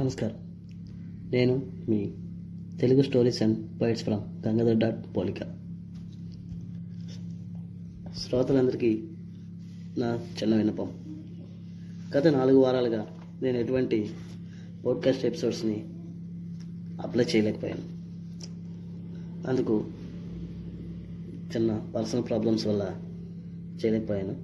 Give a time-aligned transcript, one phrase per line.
[0.00, 0.36] నమస్కారం.
[1.30, 2.10] నేను మీ
[2.80, 5.42] Telugu stories and poets from Gangadhar dot పోలిక.
[8.16, 9.04] శ్రోతలందరికీ
[9.98, 10.90] నా చిన్న విన్నపం.
[12.16, 13.06] గత నాలుగు వారాలుగా
[13.42, 14.10] నేను ఎటువంటి
[14.86, 15.84] పోడ్కాస్ట్ ఎపిసోడ్స్ని
[17.00, 17.82] అప్లై చేయలేకపోయాను.
[19.48, 19.84] అందుకు
[21.56, 22.90] చిన్న పర్సనల్ ప్రాబ్లమ్స్ వల్ల
[23.84, 24.36] చేయలేకపోయాను.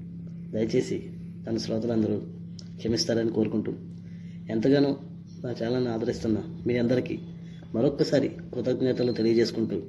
[0.53, 1.11] దయచేసి
[1.47, 2.23] తన శ్రోతలందరూ
[2.77, 3.73] క్షమిస్తారని కోరుకుంటూ
[4.51, 4.97] ఎంతగానో
[5.45, 7.19] నా ఛానల్ని ఆదరిస్తున్న మీ అందరికీ
[7.75, 9.83] మరొక్కసారి కృతజ్ఞతలు తెలియజేసుకుంటూ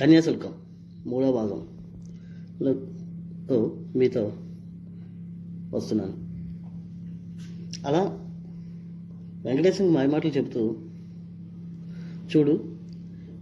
[0.00, 0.52] కన్యాశుల్కం
[1.06, 2.74] మూడో భాగంలో
[3.96, 4.32] మీతో
[5.74, 6.14] వస్తున్నాను.
[7.86, 8.02] అలా
[9.44, 10.76] వెంకటేశ్వర మాయ మాటలు చెబుతూ
[12.36, 12.76] చూడు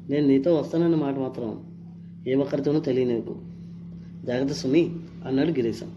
[0.09, 1.62] నేను నీతో వస్తానన్న మాట మాత్రం
[2.27, 3.38] ఏ ఒక్కరితోనూ తెలియనివ్వకు.
[4.27, 4.91] జాగ్రత్త సుమి
[5.27, 5.91] అన్నాడు గిరీశం.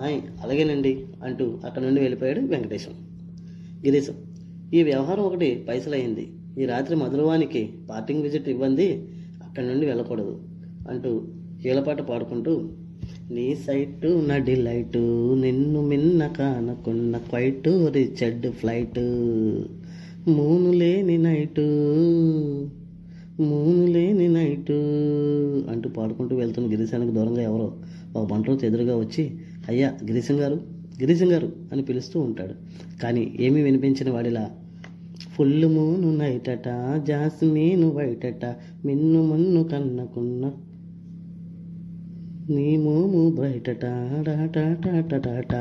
[0.00, 2.92] ఆయ్ అలాగేనండి అంటూ అక్కడ నుండి వెళ్ళిపోయాడు వెంకటేశం.
[3.84, 4.14] గిరీశం
[4.74, 6.32] ఈ వ్యవహారం ఒకటి పైసలయ్యింది.
[6.58, 8.86] ఈ రాత్రి మధురవానికి పార్టింగ్ విజిట్ ఇవ్వండి
[9.42, 10.40] అక్కడి నుండి వెళ్ళకూడదు
[10.90, 11.10] అంటూ
[11.66, 12.52] ఈలపాట పాడుకుంటూ
[13.30, 19.00] నీ సైటు నా డిలైటు నిన్ను మిన్న కానకున్న క్వైటు రిచర్డ్ ఫ్లైట్
[20.28, 21.66] మూను లేని నైటు
[23.40, 24.76] మూను లేని నైటు
[25.70, 27.68] అంటూ పాడుకుంటూ వెళ్తున్న గిరిశానికి దూరంగా ఎవరో
[28.16, 29.24] ఒక బంటరోతు ఎదురుగా వచ్చి
[29.68, 30.60] అయ్యా గిరీశం గారు
[31.00, 32.54] గిరిశం గారు అని పిలుస్తూ ఉంటాడు.
[33.02, 34.50] కానీ ఏమీ వినిపించిన వాడిలా
[35.32, 36.68] ఫుల్ మూను నైటట
[37.02, 38.44] జాస్మీను వైటట
[38.84, 40.52] మిన్ను మున్ను కన్నకున్న
[42.50, 43.82] నీ మోము బ్రైటట
[44.26, 45.54] టాటాటాటాట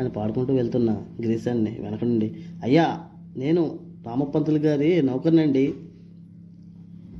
[0.00, 2.36] అని పాడుకుంటూ వెళ్తున్నా గిరీశాన్ని వెనక నుండి.
[2.62, 3.00] అయ్యా
[3.36, 5.74] నేను రామపంతులు గారి నౌకర్నండి.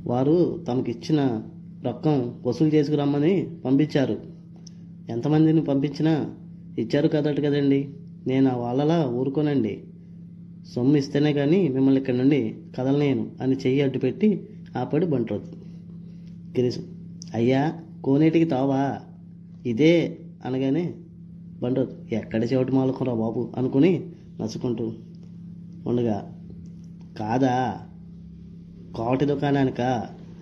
[0.05, 1.43] వారు తమకిచ్చిన
[1.85, 4.17] రొక్కం వసూలు చేసుకురమ్మని పంపించారు.
[5.09, 6.35] ఎంతమందిని పంపించినా
[6.79, 7.89] ఇచ్చారు కదట కదండి.
[8.27, 9.83] నేను ఆ వాళ్ళలా ఊరుకోనండి.
[10.73, 14.43] సొమ్ము ఇస్తేనే కానీ మిమ్మల్ని ఇక్కడ నుండి కదలనేను అని చెయ్యి అడ్డు పెట్టి
[14.77, 15.47] ఆపాడు బంట్రోతు.
[16.57, 16.83] గిరీశం
[17.33, 18.99] అయ్యా కోనేటికి తావా?
[19.65, 20.93] ఇదే అనగానే
[21.61, 23.53] బంట్రోతు ఎక్కడ చెవిటి మాలకురా బాబు?
[23.57, 24.03] అనుకుని
[24.39, 24.93] నచ్చుకుంటూ
[25.87, 26.31] ఉండగా
[27.19, 27.79] కాదా?
[28.95, 29.81] కోటి దుకాణానిక?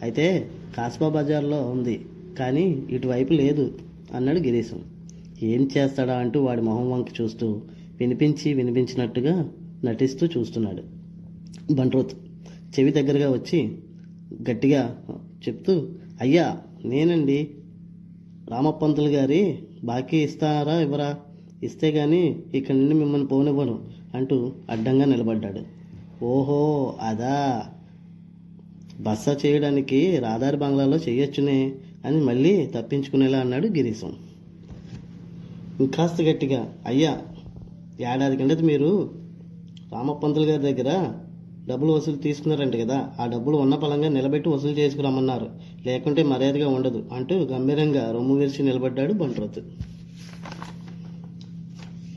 [0.01, 2.05] అయితే కాస్బా బజార్లో ఉంది
[2.39, 3.79] కానీ ఇటువైపు లేదు
[4.15, 4.79] అన్నాడు గిరీశం.
[5.43, 7.61] ఏం చేస్తాడా అంటూ వాడి మొహం వంక చూస్తూ
[7.99, 9.49] వినిపించి వినిపించినట్టుగా
[9.85, 10.83] నటిస్తూ చూస్తున్నాడు.
[11.73, 12.11] బంట్రోత్
[12.79, 13.77] చెవి దగ్గరగా వచ్చి
[14.49, 15.03] గట్టిగా
[15.47, 15.89] చెప్తూ
[16.21, 17.49] అయ్యా నేనండి.
[18.49, 21.17] రామపంతులు గారి బాకీ ఇస్తారా ఇవ్వరా?
[21.63, 23.83] ఇస్తే కానీ ఇక్కడి నుండి మిమ్మల్ని పోనివ్వను
[24.15, 25.61] అంటూ అడ్డంగా నిలబడ్డాడు.
[26.25, 27.65] ఓహో అదా.
[29.01, 31.75] బస్స చేయడానికి రాదారి బంగ్లాలో చేయొచ్చునే
[32.05, 34.13] అని మళ్ళీ తప్పించుకునేలా అన్నాడు గిరీశం.
[35.79, 37.21] ఇంకాస్త గట్టిగా అయ్యా
[38.01, 39.22] ఏడాది కిందట మీరు
[39.93, 41.13] రామపంతులు గారి దగ్గర
[41.67, 42.97] డబ్బులు వసూలు తీసుకున్నారంట కదా.
[43.19, 45.49] ఆ డబ్బులు ఉన్న పలంగా నిలబెట్టి వసూలు చేసుకురమ్మన్నారు.
[45.85, 49.59] లేకుంటే మర్యాదగా ఉండదు అంటూ గంభీరంగా రొమ్ము విరిచి నిలబడ్డాడు బంట్రోత్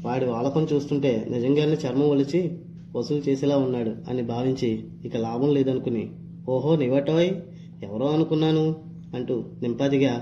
[0.04, 2.58] వాడి వాలకం చూస్తుంటే నిజంగానే చర్మం ఒలిచి
[2.96, 6.10] వసూలు చేసేలా ఉన్నాడు అని భావించి ఇక లాభం లేదనుకుని
[6.48, 7.30] ఓహో నివటోయ్
[7.82, 8.74] ఎవరో అనుకున్నాను
[9.14, 10.12] అంటూ నింపాదిగా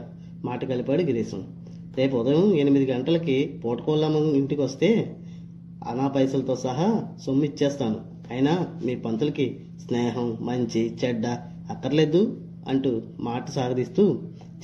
[0.45, 1.43] మాట కలిపాడు గిరీశం.
[1.97, 5.17] రేపు ఉదయం ఎనిమిది గంటలకి పూటకోళ్ళమ్మ ఇంటికి వస్తే
[5.89, 6.87] అనా పైసలతో సహా
[7.27, 8.01] సొమ్ము ఇచ్చేస్తాను
[8.31, 8.53] అయినా
[8.85, 11.27] మీ పంతులకి స్నేహం మంచి చెడ్డ
[11.71, 12.21] అక్కర్లేదు
[12.69, 14.19] అంటూ మాట సాగదీస్తూ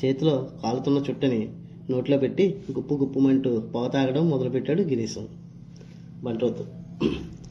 [0.04, 1.48] చేతిలో కాలుతున్న చుట్టని
[1.90, 5.28] నోట్లో పెట్టి గుప్పు గుప్పుమంటూ పొగ తాగడం మొదలుపెట్టాడు గిరీశం.
[6.24, 6.64] బంట్రోతు.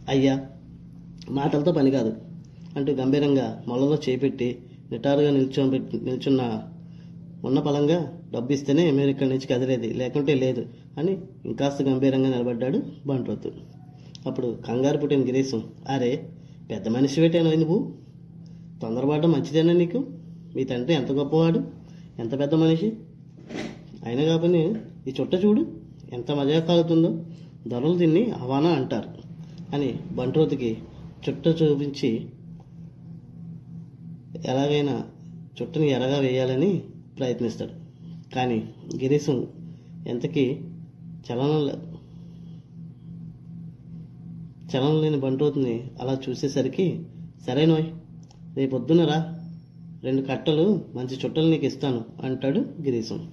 [0.10, 0.48] అయ్యా
[1.30, 2.12] మాటలతో పని కాదు
[2.78, 4.58] అంటూ గంభీరంగా మొలలో చేపెట్టి
[4.92, 5.64] నిటారుగా నిల్చో
[6.04, 6.42] నిల్చున్న
[7.44, 8.00] ఉన్న బలంగా
[8.34, 9.94] డబ్బు ఇస్తేనే మీరు ఇక్కడి నుంచి కదిలేది.
[9.94, 10.66] లేకుంటే లేదు.
[11.00, 13.52] అని ఇంకాస్త గంభీరంగా నిలబడ్డాడు బంట్రోతు.
[14.26, 16.30] అప్పుడు కంగారు పుట్టిన గిరీశం అరే
[16.72, 17.94] పెద్ద మనిషి పెట్టాను నువ్వు?
[18.82, 20.06] తొందరపడడం మంచిదేనా నీకు?
[20.56, 21.64] మీ తండ్రి ఎంత గొప్పవాడు?
[22.20, 22.94] ఎంత పెద్ద మనిషి?
[24.06, 24.76] అయినా కాబట్టి
[25.08, 25.66] ఈ చుట్ట చూడు
[26.14, 27.26] ఎంత మజా కాలుతుందో
[27.68, 29.10] దొరలు తిని హవానా అంటారు
[29.76, 30.78] అని బంట్రోతుకి
[31.30, 32.26] చుట్ట చూపించి
[34.46, 35.04] ఎలాగైనా
[35.62, 36.84] చుట్టని ఎరగా వేయాలని
[37.18, 37.72] ప్రయత్నిస్తాడు.
[38.36, 39.48] కానీ గిరీశం
[40.08, 40.58] ఎంతకీ
[41.32, 41.82] చలనం లేదు.
[44.72, 47.04] చలనం లేని బంట్రోతుని అలా చూసేసరికి
[47.48, 47.86] సరేనోయ్
[48.58, 49.36] రేపొద్దున రా.
[50.04, 53.32] రెండు కట్టలు మంచి చుట్టలు నీకు ఇస్తాను అంటాడు గిరీశం.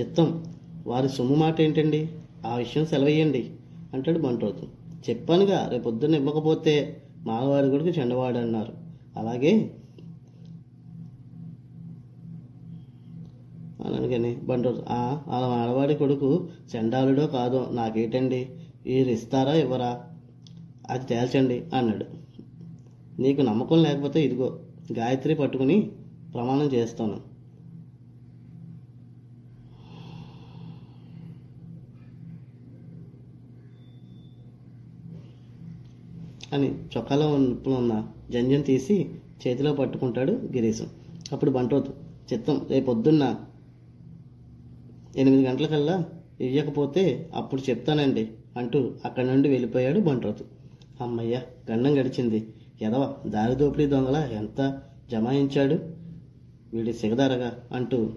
[0.00, 0.44] చిత్తం
[0.86, 2.08] వారి సొమ్ము మాట ఏంటండి?
[2.46, 3.50] ఆ విషయం సెలవేయండి
[3.94, 4.66] అంటాడు బంటోతు.
[5.10, 8.72] చెప్పానుగా రేపొద్దున ఇవ్వకపోతే మాలవారి గుడికి చెండవాడు అన్నారు
[9.16, 9.70] అలాగే
[14.08, 14.36] అందుకని.
[14.36, 14.84] బండూరు
[15.28, 18.48] వాళ్ళ ఆడవాడి కొడుకు చెండాలుడో కాదో నాకేటండి?
[18.86, 19.90] వీరు ఇస్తారా ఇవ్వరా?
[20.90, 22.06] అది తేల్చండి అన్నాడు.
[23.20, 24.60] నీకు నమ్మకం లేకపోతే ఇదిగో
[24.92, 25.90] గాయత్రి పట్టుకుని
[26.34, 27.20] ప్రమాణం చేస్తాను.
[36.52, 39.10] అని చొక్కాలో ఇప్పుడు ఉన్న జంజం తీసి
[39.46, 40.86] చేతిలో పట్టుకుంటాడు గిరీశం.
[41.32, 41.92] అప్పుడు బంటోతు
[42.32, 43.36] చిత్తం రేపొద్దున్న
[45.16, 46.04] ఎనిమిది గంటలకల్లా
[46.40, 50.44] ఇవ్వకపోతే అప్పుడు చెప్తానండి అంటూ అక్కడి నుండి వెళ్ళిపోయాడు బంట్రోతు.
[51.00, 52.46] అమ్మయ్య గండం గడిచింది.
[52.82, 55.78] ఎదవ దారి దోపిడీ దొంగల ఎంత జమాయించాడు?
[56.72, 58.10] వీడి సిగదారగా అంటూ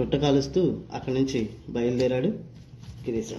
[0.00, 2.26] చుట్ట కాలుస్తూ అక్కడి నుంచి బయలుదేరాడు
[3.06, 3.36] గిరీశం.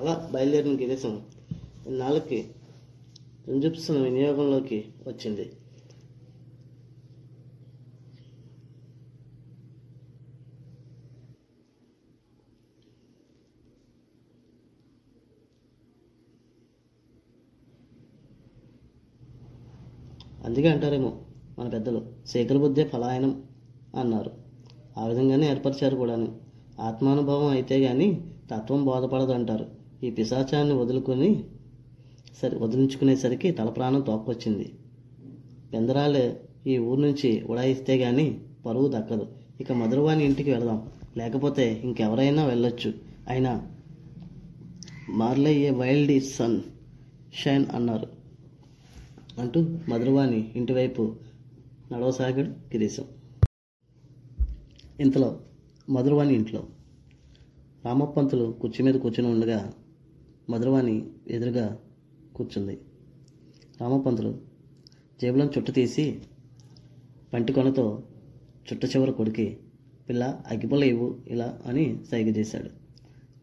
[0.00, 1.20] అలా బయలుదేరిన గిరీశం
[1.86, 2.44] ఇన్నాళ్ళకి
[3.48, 5.50] రుంజుప్సన వినియోగంలోకి వచ్చింది.
[20.44, 21.16] అందుకే అంటారేమో
[21.58, 22.06] మన పెద్దలు.
[22.26, 23.42] శేఖర బుద్ధే ఫలాయనం
[24.00, 24.30] అన్నారు.
[24.98, 26.36] ఆ విధంగానే ఏర్పరిచారు కూడాను.
[26.80, 29.66] ఆత్మానుభవం అయితే కానీ తత్వం బోధపడదు అంటారు
[30.04, 31.44] ఈ పిశాచాన్ని వదులుకొని
[32.42, 34.72] సరి వదిలించుకునేసరికి తల ప్రాణం తోక్కొచ్చింది.
[35.72, 39.26] పెందరాలే ఈ ఊరు నుంచి ఉడాయిస్తే కానీ పరువు దక్కదు.
[39.60, 40.90] ఇక మధురవాణి ఇంటికి వెళదాం.
[41.16, 42.94] లేకపోతే ఇంకెవరైనా వెళ్ళొచ్చు.
[43.28, 43.68] అయినా
[45.08, 46.60] మార్లయ్యే వైల్డ్ ఈజ్ సన్
[47.34, 48.13] షైన్ అన్నారు.
[49.38, 51.16] అంటూ మధురవాణి ఇంటివైపు
[51.92, 53.04] నడవసాగాడు గిరీశం.
[55.00, 55.40] ఇంతలో
[55.90, 56.66] మధురవాణి ఇంట్లో
[57.84, 59.72] రామప్పంతులు కుర్చీ మీద కూర్చుని ఉండగా
[60.50, 61.78] మధురవాణి ఎదురుగా
[62.36, 62.78] కూర్చుంది.
[63.80, 64.38] రామప్పంతులు
[65.22, 66.20] జేబులను చుట్ట తీసి
[67.32, 68.02] పంటికొనతో
[68.72, 69.56] చుట్ట చివర కొడికి
[70.08, 72.70] పిల్ల అగ్గిపొలేవు ఇలా అని సైగ చేశాడు.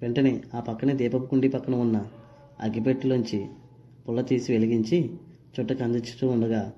[0.02, 1.98] వెంటనే ఆ పక్కనే దీపపు కుండి పక్కన ఉన్న
[2.60, 3.48] అగ్గిపెట్టెలోంచి
[4.08, 5.10] పుల్ల తీసి వెలిగించి
[5.60, 6.74] చుట్టకు అందించుతూ ఉండగా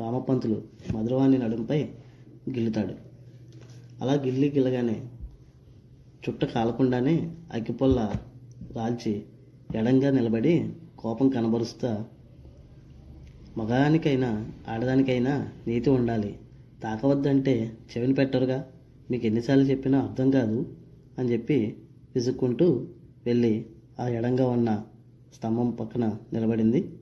[0.00, 0.62] రామపంతులు
[0.94, 1.82] మధురవాణి నడుంపై
[2.50, 2.94] గిల్లుతాడు.
[4.00, 5.02] అలా గిల్లి గిల్లగానే
[6.28, 8.12] చుట్ట కాలకుండానే అగ్గిపుల్ల
[8.72, 9.22] రాల్చి
[9.74, 12.04] ఎడంగా నిలబడి కోపం కనబరుస్తా
[13.58, 16.38] మగానికైనా ఆడదానికైనా నీతి ఉండాలి.
[16.82, 18.64] తాకవద్దంటే చెవిని పెట్టరుగా.
[19.10, 20.72] మీకు ఎన్నిసార్లు చెప్పినా అర్థం కాదు
[21.18, 21.76] అని చెప్పి
[22.14, 22.86] విసుక్కుంటూ
[23.26, 23.66] వెళ్ళి
[24.00, 24.82] ఆ ఎడంగా ఉన్న
[25.34, 26.92] స్తంభం పక్కన నిలబడింది.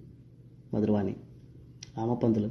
[0.76, 1.16] మధురవాణి.
[1.96, 2.50] రామపంతులు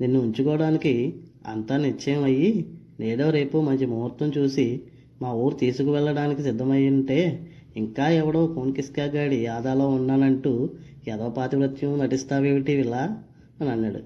[0.00, 1.14] నిన్ను ఉంచుకోవడానికి
[1.46, 2.66] అంతా నిశ్చయం అయ్యి
[3.00, 4.80] నేడో రేపు మంచి ముహూర్తం చూసి
[5.22, 10.70] మా ఊరు తీసుకువెళ్ళడానికి సిద్ధమయ్యుంటే ఉంటే ఇంకా ఎవడో కోన్కిస్కాగాడి ఆదాలో ఉన్నానంటూ
[11.08, 13.22] ఏదో పాతివ్రత్యం నటిస్తావేమిటి ఇలా
[13.60, 13.98] అని అన్నాడు.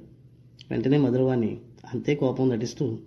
[0.70, 1.56] వెంటనే మధురవాణి
[1.92, 2.98] అంతే కోపం నటిస్తూ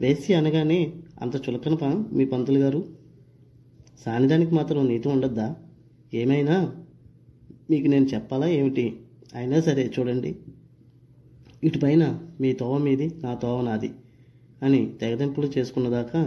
[0.00, 2.84] వేసి అనగానే అంత చులకనప మీ పంతులు గారు.
[4.04, 5.56] సానిదానికి మాత్రం నీతి ఉండొద్దా?
[6.14, 6.72] ఏమైనా?
[7.70, 8.96] మీకు నేను చెప్పాలా ఏమిటి?
[9.34, 10.36] అయినా సరే చూడండి
[11.64, 13.90] ఇటుపైన మీ తోవ మీది నా తోవ నాది
[14.62, 16.20] అని తెగదింపులు చేసుకున్నదాకా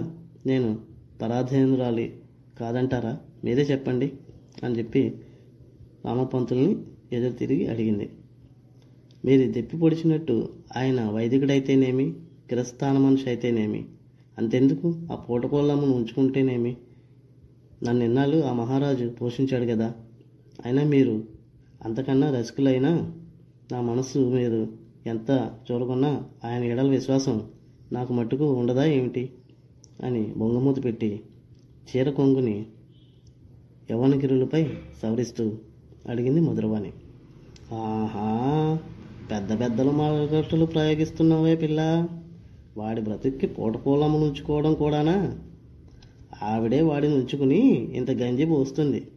[0.45, 0.79] నేను
[1.21, 2.19] పరాధీనురాలి
[2.59, 3.17] కాదంటారా?
[3.43, 4.11] మీరే చెప్పండి
[4.63, 5.01] అని చెప్పి
[6.05, 6.77] రామపంతుల్ని
[7.13, 8.09] ఎదురు తిరిగి అడిగింది.
[9.25, 12.13] మీరు దెప్పి పొడిచినట్టు ఆయన వైదికుడైతేనేమి
[12.49, 13.85] కిరస్థాన మనిషి అయితేనేమి
[14.37, 14.87] అంతెందుకు?
[15.11, 16.77] ఆ పూటకోళ్ళమ్మను ఉంచుకుంటేనేమి?
[17.83, 19.93] నన్ను ఎన్నాళ్ళు ఆ మహారాజు పోషించాడు కదా
[20.65, 21.34] అయినా మీరు
[21.85, 23.11] అంతకన్నా రసికులైన
[23.71, 24.67] నా మనసు మీరు
[25.07, 27.43] ఎంత చూడకున్నా ఆయన ఎడల విశ్వాసం
[27.91, 29.29] నాకు మట్టుకు ఉండదా ఏమిటి?
[30.03, 31.23] అని బొంగమూత పెట్టి
[31.89, 32.65] చీర కొంగుని
[33.91, 34.67] యవనగిరులపై
[35.01, 35.57] సవరిస్తూ
[36.09, 36.93] అడిగింది మధురవాణి
[37.73, 38.79] ఆహా
[39.31, 42.07] పెద్ద పెద్దలు మాటలు ప్రయోగిస్తున్నావే పిల్ల.
[42.77, 45.39] వాడి బ్రతుక్కి పూటపూలమ్మ ఉంచుకోవడం కూడానా?
[46.43, 47.59] ఆవిడే వాడిని ఉంచుకుని
[47.93, 49.07] ఇంత గంజి పోస్తుంది.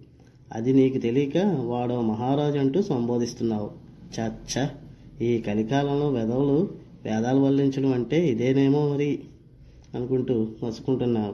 [0.52, 3.70] అది నీకు తెలియక వాడో మహారాజు అంటూ సంబోధిస్తున్నావు.
[4.20, 4.68] చచ్చ
[5.22, 6.70] ఈ కలికాలంలో వెధవులు
[7.04, 9.20] వేదాలు వల్లించడం అంటే ఇదేనేమో మరి
[9.94, 11.32] అనుకుంటూ మసుకుంటున్న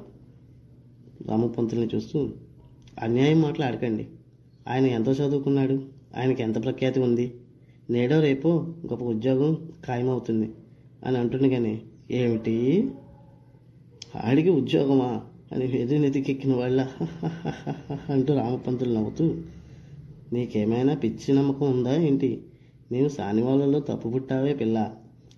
[1.28, 2.30] రామపంతుల్ని చూస్తూ
[3.02, 4.06] అన్యాయం మాట్లాడకండి.
[4.68, 5.82] ఆయన ఎంత చదువుకున్నాడు.
[6.16, 7.34] ఆయనకి ఎంత ప్రఖ్యాతి ఉంది?
[7.90, 10.52] నేడో రేపో గొప్ప ఉద్యోగం ఖాయమవుతుంది
[11.06, 12.90] అని అంటుండే కానీ ఏమిటి?
[14.24, 15.20] ఆడికి ఉద్యోగమా?
[15.54, 16.86] అని ఎదురు వాళ్ళ
[18.10, 19.34] అంటూ రామపంతులు నవ్వుతూ
[20.32, 22.40] నీకేమైనా పిచ్చి నమ్మకం ఉందా ఏంటి?
[22.92, 24.92] నీవు సానివాళ్ళలో తప్పు పుట్టావే పిల్ల.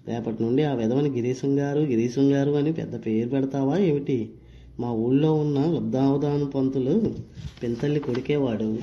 [0.08, 4.30] రేపటి నుండి ఆ విధవని గిరీశం గారు గిరీశం గారు అని పెద్ద పేరు పెడతావా ఏమిటి?
[4.80, 7.14] మా ఊళ్ళో ఉన్న లబ్ధావధాన పంతులు
[7.62, 8.78] పింతల్ని కొడికేవాడు.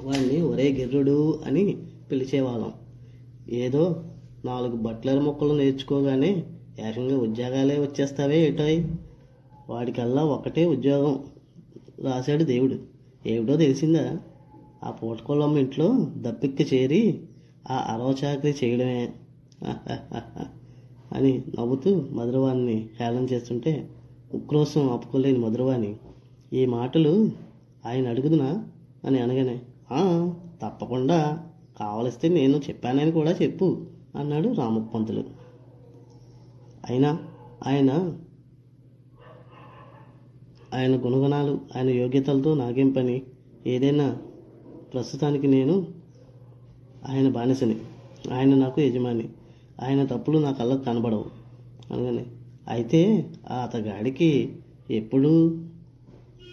[0.00, 1.76] వాడిని ఒరే గిర్రుడు అని
[2.10, 2.72] పిలిచేవాళ్ళం.
[3.48, 4.04] ఏదో
[4.44, 6.44] నాలుగు బట్లర్ మొక్కలు నేర్చుకోగానే
[6.88, 8.84] ఏకంగా ఉద్యోగాలే వచ్చేస్తావే ఏటోయ్?
[9.70, 11.24] వాడికల్లా ఒకటే ఉద్యోగం
[12.00, 12.78] రాశాడు దేవుడు.
[13.26, 14.18] ఏమిటో తెలిసిందా?
[14.84, 17.20] ఆ పూటకొల్లమ్మ ఇంట్లో దప్పిక్కి చేరి
[17.70, 19.12] ఆ అరవచాకరి చేయడమే.
[21.14, 23.88] అని నవ్వుతూ మధురవాణిని హేళన చేస్తుంటే
[24.34, 25.96] ఉక్రోసం ఆపుకోలేని మధురవాణి
[26.52, 27.30] ఈ మాటలు
[27.86, 28.68] ఆయన అడుగుదునా?
[29.04, 29.60] అని అనగానే
[30.62, 31.46] తప్పకుండా.
[31.80, 35.24] కావలిస్తే నేను చెప్పానని కూడా చెప్పు అన్నాడు రామప్పంతులు.
[36.90, 37.18] అయినా
[37.66, 38.18] ఆయన
[40.74, 43.22] ఆయన గుణగణాలు ఆయన యోగ్యతలతో నాకేం పని
[43.66, 44.18] ఏదైనా
[44.94, 45.86] ప్రస్తుతానికి నేను
[47.08, 47.76] ఆయన బానిసని.
[48.32, 49.28] ఆయన నాకు యజమాని.
[49.82, 51.24] ఆయన తప్పులు నా కళ్ళకు కనబడవు.
[51.92, 52.26] అనగానే
[52.68, 54.56] అయితే ఆ అతగాడికి
[54.90, 55.28] ఎప్పుడు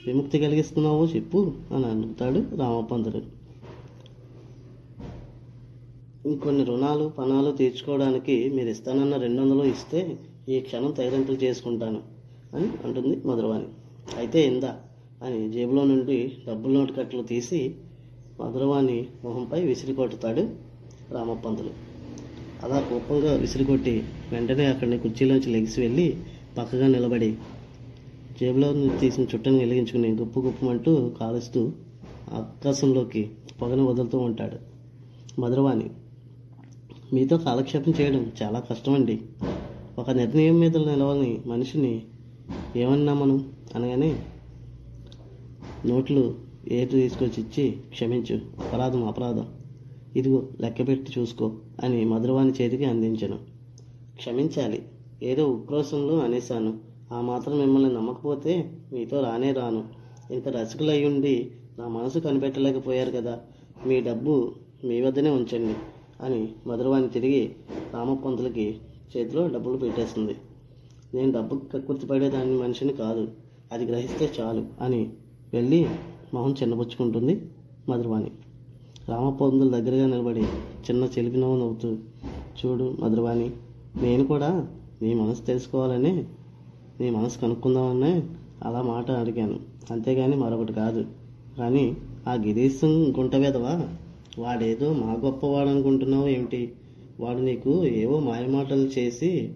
[0.08, 3.44] విముక్తి కలిగిస్తున్నావో చెప్పు అని అడుగుతాడు రామపంతుడు
[6.26, 10.18] ఇంకొన్ని రుణాలు పణాలు తీర్చుకోవడానికి మీరు ఇస్తానన్న రెండు వందలు ఇస్తే
[10.50, 12.02] ఈ క్షణం తగిలింపులు చేసుకుంటాను
[12.56, 13.66] అని అంటుంది మధురవాణి.
[14.18, 14.82] అయితే ఇందా.
[15.24, 17.76] అని జేబులో నుండి డబ్బుల నోటు కట్టలు తీసి
[18.40, 20.50] మధురవాణి మొహంపై విసిరి కొట్టుతాడు
[21.12, 21.70] రామపంతులు
[22.64, 26.18] అలా కోపంగా విసిరికొట్టి వెంటనే అక్కడిని కుర్చీలోంచి లెగిసి వెళ్ళి
[26.58, 27.36] పక్కగా నిలబడి
[28.42, 31.72] జేబులో నుంచి తీసిన చుట్టను వెలిగించుకుని గుప్పు గుప్పమంటూ కాలుస్తూ
[32.32, 33.30] ఆకాశంలోకి
[33.62, 34.58] పొగను వదులుతూ ఉంటాడు
[35.42, 35.90] మధురవాణి.
[37.14, 39.20] మీతో కాలక్షేపం చేయడం చాలా కష్టం అండి
[39.98, 42.04] ఒక నిర్ణయం మీద నిలవని మనిషిని
[42.76, 44.20] ఏమన్నా మనం అనగానే
[45.86, 46.36] నోట్లు
[46.68, 48.36] ఏటు తీసుకొచ్చి ఇచ్చి క్షమించు.
[48.36, 49.48] అపరాధం అపరాధం.
[50.16, 51.52] ఇదిగో లెక్క పెట్టి చూసుకో
[51.84, 53.40] అని మధురవాణి చేతికి అందించను.
[54.16, 54.86] క్షమించాలి.
[55.24, 56.78] ఏదో ఉక్రోషంలో అనేశాను.
[57.12, 59.84] ఆ మాత్రం మిమ్మల్ని నమ్మకపోతే మీతో రానే రాను.
[60.32, 63.40] ఇంత రసికులయ్యుండి నా మనసు కనిపెట్టలేకపోయారు కదా.
[63.86, 64.52] మీ డబ్బు
[64.84, 65.76] మీ వద్దనే ఉంచండి
[66.22, 67.56] అని మధురవాణి తిరిగి
[67.94, 68.76] రామపంతులకి
[69.18, 70.36] చేతిలో డబ్బులు పెట్టేస్తుంది
[71.14, 73.32] నేను డబ్బు కక్కుర్తిపడేదాన్ని మనిషిని కాదు.
[73.72, 75.10] అది గ్రహిస్తే చాలు అని
[75.54, 75.88] వెళ్ళి
[76.34, 77.42] మొహం చిన్నపుచ్చుకుంటుంది
[77.90, 78.32] మధురవాణి.
[79.10, 80.44] రామపంతుల దగ్గరగా నిలబడి
[80.88, 81.90] చిన్న చెలిపి నవ్వు నవ్వుతూ
[82.60, 83.52] చూడు మధురవాణి
[84.02, 84.68] నేను కూడా
[85.02, 86.26] నీ మనసు తెలుసుకోవాలని
[87.00, 88.24] నీ మనసు కనుక్కుందామనే
[88.64, 89.60] అలా మాట అడిగాను.
[89.92, 91.06] అంతేగాని మరొకటి కాదు.
[91.58, 93.74] కానీ ఆ గిరీశం గుంట వెదవా
[94.40, 96.74] వాడేదో మా గొప్పవాడు అనుకుంటున్నావు ఏమిటి?
[97.20, 99.56] వాడు నీకు ఏవో మాయమాటలు చేసి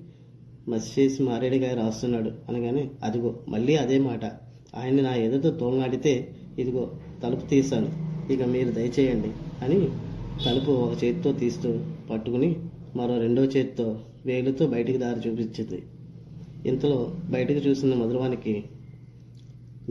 [0.68, 4.26] మసి చేసి మారేడుగా రాస్తున్నాడు అనగానే అదిగో మళ్ళీ అదే మాట.
[4.76, 6.92] ఆయన్ని నా ఎదుట తోలనాడితే ఇదిగో
[7.24, 8.08] తలుపు తీశాను.
[8.34, 9.32] ఇక మీరు దయచేయండి
[9.64, 9.90] అని
[10.46, 12.56] తలుపు ఒక చేతితో తీస్తూ పట్టుకుని
[12.96, 15.84] మరో రెండో చేతితో వేలుతో బయటికి దారి చూపించింది.
[16.70, 18.64] ఇంతలో బయటకు చూసిన మధురవానికి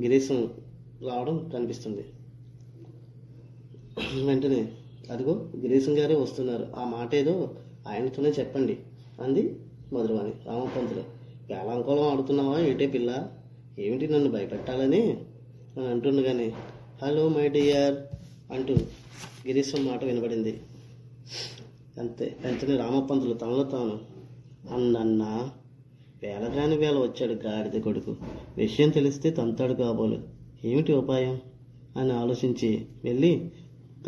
[0.01, 0.49] గిరీశం
[1.09, 2.05] రావడం కనిపిస్తుంది.
[4.25, 4.69] వెంటనే
[5.11, 6.67] అదిగో గిరీశం గారే వస్తున్నారు.
[6.77, 7.51] ఆ మాట ఏదో
[7.89, 8.79] ఆయనతోనే చెప్పండి
[9.23, 9.55] అంది.
[9.93, 10.33] మధురవాణి.
[10.47, 11.05] రామపంతులు
[11.51, 13.29] వేళాంకోళం ఆడుతున్నావా ఏటే పిల్ల?
[13.79, 15.03] ఏమిటి నన్ను భయపెట్టాలని?
[15.77, 16.53] అని అంటుండగానే
[17.03, 17.95] హలో మై డియర్
[18.53, 18.75] అంటూ
[19.47, 20.61] గిరీశం మాట వినబడింది.
[22.01, 23.99] అంతే వెంటనే రామపంతులు తనలో తాను
[24.75, 25.49] అన్నన్న
[26.23, 28.17] వేలగాని వేల వచ్చాడు గాడిద కొడుకు.
[28.57, 30.23] విషయం తెలిస్తే తంతాడు కాబోలు.
[30.65, 31.41] ఏమిటి ఉపాయం?
[31.97, 33.51] అని ఆలోచించి వెళ్ళి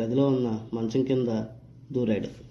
[0.01, 1.29] గదిలో ఉన్న మంచం కింద
[1.93, 2.49] దూరాడు.